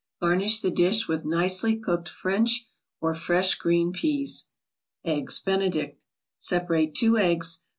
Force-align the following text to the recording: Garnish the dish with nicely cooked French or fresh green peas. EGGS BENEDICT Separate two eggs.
Garnish 0.19 0.61
the 0.61 0.71
dish 0.71 1.07
with 1.07 1.25
nicely 1.25 1.75
cooked 1.75 2.09
French 2.09 2.67
or 3.01 3.13
fresh 3.13 3.53
green 3.53 3.91
peas. 3.93 4.47
EGGS 5.05 5.39
BENEDICT 5.41 5.99
Separate 6.37 6.95
two 6.95 7.19
eggs. 7.19 7.59